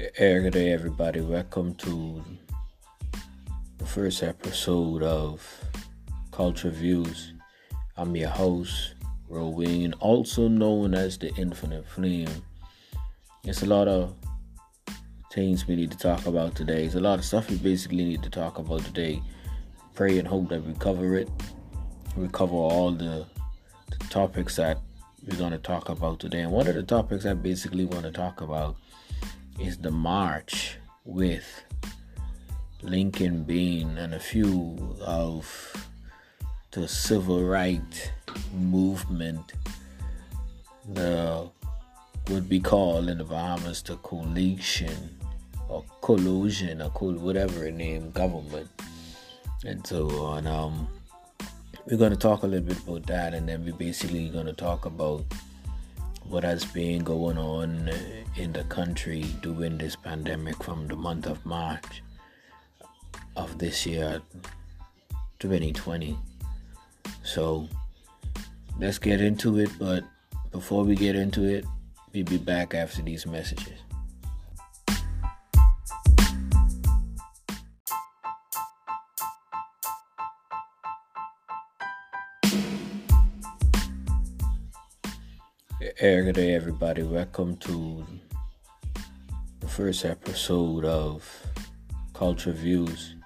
Hey, 0.00 0.40
good 0.40 0.54
day, 0.54 0.72
everybody. 0.72 1.20
Welcome 1.20 1.74
to 1.74 2.24
the 3.76 3.84
first 3.84 4.22
episode 4.22 5.02
of 5.02 5.46
Culture 6.32 6.70
Views. 6.70 7.34
I'm 7.98 8.16
your 8.16 8.30
host, 8.30 8.94
Rowan, 9.28 9.92
also 10.00 10.48
known 10.48 10.94
as 10.94 11.18
the 11.18 11.30
Infinite 11.34 11.86
Flame. 11.86 12.30
It's 13.44 13.62
a 13.62 13.66
lot 13.66 13.88
of 13.88 14.14
things 15.34 15.68
we 15.68 15.76
need 15.76 15.90
to 15.90 15.98
talk 15.98 16.24
about 16.24 16.54
today. 16.54 16.86
It's 16.86 16.94
a 16.94 17.00
lot 17.00 17.18
of 17.18 17.24
stuff 17.26 17.50
we 17.50 17.58
basically 17.58 18.04
need 18.04 18.22
to 18.22 18.30
talk 18.30 18.56
about 18.56 18.82
today. 18.86 19.22
Pray 19.94 20.18
and 20.18 20.26
hope 20.26 20.48
that 20.48 20.64
we 20.64 20.72
cover 20.78 21.14
it. 21.14 21.28
We 22.16 22.26
cover 22.28 22.54
all 22.54 22.90
the, 22.92 23.26
the 23.90 23.98
topics 24.08 24.56
that 24.56 24.78
we're 25.28 25.36
going 25.36 25.52
to 25.52 25.58
talk 25.58 25.90
about 25.90 26.20
today. 26.20 26.40
And 26.40 26.52
one 26.52 26.68
of 26.68 26.74
the 26.74 26.84
topics 26.84 27.26
I 27.26 27.34
basically 27.34 27.84
want 27.84 28.04
to 28.04 28.12
talk 28.12 28.40
about 28.40 28.76
is 29.60 29.78
the 29.78 29.90
march 29.90 30.78
with 31.04 31.64
Lincoln 32.82 33.44
Bain 33.44 33.98
and 33.98 34.14
a 34.14 34.20
few 34.20 34.96
of 35.02 35.46
the 36.70 36.88
civil 36.88 37.44
rights 37.44 38.08
movement, 38.54 39.52
the 40.88 41.48
would 42.28 42.48
be 42.48 42.60
called 42.60 43.08
in 43.08 43.18
the 43.18 43.24
Bahamas 43.24 43.82
the 43.82 43.96
coalition 43.96 45.18
or 45.68 45.84
collusion 46.00 46.80
or 46.80 46.90
whatever 46.90 47.66
it 47.66 47.74
name 47.74 48.10
government 48.12 48.68
and 49.64 49.84
so 49.86 50.08
on. 50.24 50.46
Um, 50.46 50.88
we're 51.86 51.96
going 51.96 52.12
to 52.12 52.16
talk 52.16 52.42
a 52.42 52.46
little 52.46 52.66
bit 52.66 52.78
about 52.78 53.06
that, 53.06 53.34
and 53.34 53.48
then 53.48 53.64
we're 53.64 53.74
basically 53.74 54.28
going 54.28 54.46
to 54.46 54.52
talk 54.52 54.84
about 54.84 55.24
what 56.30 56.44
has 56.44 56.64
been 56.64 57.02
going 57.02 57.36
on 57.36 57.90
in 58.36 58.52
the 58.52 58.62
country 58.64 59.24
during 59.42 59.76
this 59.76 59.96
pandemic 59.96 60.62
from 60.62 60.86
the 60.86 60.94
month 60.94 61.26
of 61.26 61.44
March 61.44 62.02
of 63.34 63.58
this 63.58 63.84
year 63.84 64.22
2020. 65.40 66.16
So 67.24 67.68
let's 68.78 68.98
get 68.98 69.20
into 69.20 69.58
it, 69.58 69.70
but 69.76 70.04
before 70.52 70.84
we 70.84 70.94
get 70.94 71.16
into 71.16 71.42
it, 71.44 71.64
we'll 72.12 72.24
be 72.24 72.38
back 72.38 72.74
after 72.74 73.02
these 73.02 73.26
messages. 73.26 73.80
Good 85.98 86.34
day, 86.34 86.54
everybody. 86.54 87.02
Welcome 87.02 87.56
to 87.58 88.06
the 89.58 89.66
first 89.66 90.04
episode 90.04 90.84
of 90.84 91.28
Culture 92.14 92.52
Views. 92.52 93.16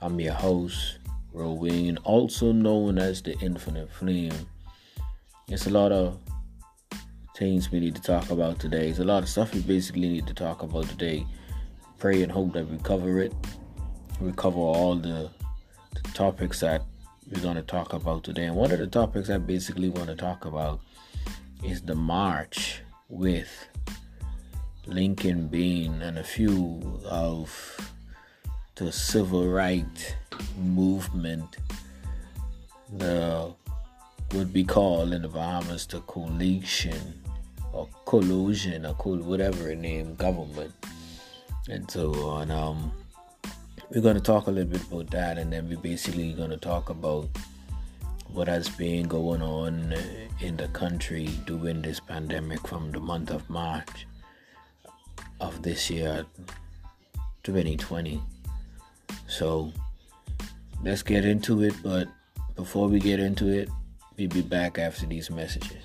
I'm 0.00 0.20
your 0.20 0.34
host, 0.34 0.98
Rowan, 1.32 1.96
also 1.98 2.52
known 2.52 2.98
as 2.98 3.22
the 3.22 3.38
Infinite 3.38 3.90
Flame. 3.90 4.34
It's 5.48 5.66
a 5.66 5.70
lot 5.70 5.90
of 5.90 6.18
things 7.36 7.70
we 7.70 7.80
need 7.80 7.94
to 7.94 8.02
talk 8.02 8.30
about 8.30 8.58
today. 8.58 8.88
It's 8.88 8.98
a 8.98 9.04
lot 9.04 9.22
of 9.22 9.28
stuff 9.28 9.54
we 9.54 9.60
basically 9.60 10.08
need 10.08 10.26
to 10.26 10.34
talk 10.34 10.62
about 10.62 10.88
today. 10.88 11.26
Pray 11.98 12.22
and 12.22 12.30
hope 12.30 12.52
that 12.52 12.68
we 12.68 12.78
cover 12.78 13.20
it. 13.20 13.32
We 14.20 14.32
cover 14.32 14.58
all 14.58 14.96
the, 14.96 15.30
the 15.94 16.08
topics 16.12 16.60
that 16.60 16.82
we're 17.30 17.40
going 17.40 17.56
to 17.56 17.62
talk 17.62 17.94
about 17.94 18.22
today. 18.22 18.44
And 18.44 18.56
one 18.56 18.70
of 18.70 18.78
the 18.78 18.86
topics 18.86 19.30
I 19.30 19.38
basically 19.38 19.88
want 19.88 20.08
to 20.08 20.14
talk 20.14 20.44
about 20.44 20.80
is 21.62 21.82
the 21.82 21.94
march 21.94 22.80
with 23.08 23.68
Lincoln 24.86 25.48
Bain 25.48 26.02
and 26.02 26.18
a 26.18 26.24
few 26.24 27.00
of 27.04 27.50
the 28.74 28.90
civil 28.90 29.48
rights 29.48 30.12
movement, 30.58 31.58
the 32.96 33.52
would 34.32 34.52
be 34.52 34.64
called 34.64 35.12
in 35.12 35.22
the 35.22 35.28
Bahamas 35.28 35.86
the 35.86 36.00
coalition 36.00 37.22
or 37.72 37.88
collusion 38.06 38.86
or 38.86 38.94
whatever 38.94 39.68
it 39.68 39.78
name 39.78 40.14
government 40.14 40.72
and 41.68 41.90
so 41.90 42.12
on. 42.28 42.50
Um, 42.50 42.92
we're 43.90 44.00
going 44.00 44.16
to 44.16 44.22
talk 44.22 44.46
a 44.46 44.50
little 44.50 44.72
bit 44.72 44.82
about 44.82 45.10
that, 45.10 45.36
and 45.36 45.52
then 45.52 45.68
we're 45.68 45.76
basically 45.76 46.32
going 46.32 46.50
to 46.50 46.56
talk 46.56 46.88
about 46.88 47.28
what 48.32 48.48
has 48.48 48.68
been 48.68 49.06
going 49.06 49.42
on 49.42 49.92
eh, 49.92 50.28
in 50.40 50.56
the 50.56 50.68
country 50.68 51.28
during 51.46 51.82
this 51.82 52.00
pandemic 52.00 52.66
from 52.66 52.90
the 52.90 53.00
month 53.00 53.30
of 53.30 53.48
March 53.50 54.06
of 55.40 55.62
this 55.62 55.90
year 55.90 56.24
2020. 57.42 58.22
So 59.26 59.72
let's 60.82 61.02
get 61.02 61.24
into 61.24 61.62
it, 61.62 61.74
but 61.82 62.08
before 62.56 62.88
we 62.88 63.00
get 63.00 63.20
into 63.20 63.48
it, 63.48 63.68
we'll 64.16 64.28
be 64.28 64.42
back 64.42 64.78
after 64.78 65.06
these 65.06 65.30
messages. 65.30 65.82